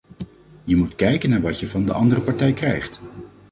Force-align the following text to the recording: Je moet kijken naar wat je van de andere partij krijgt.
Je 0.63 0.75
moet 0.75 0.95
kijken 0.95 1.29
naar 1.29 1.41
wat 1.41 1.59
je 1.59 1.67
van 1.67 1.85
de 1.85 1.93
andere 1.93 2.21
partij 2.21 2.53
krijgt. 2.53 3.01